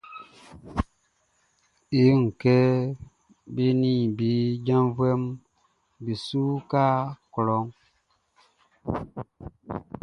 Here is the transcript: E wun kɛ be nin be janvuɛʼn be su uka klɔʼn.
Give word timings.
E 1.99 1.99
wun 2.09 2.23
kɛ 2.41 2.55
be 3.53 3.65
nin 3.81 4.01
be 4.17 4.29
janvuɛʼn 4.65 5.23
be 6.03 6.13
su 6.25 6.39
uka 6.57 6.83
klɔʼn. 7.33 7.65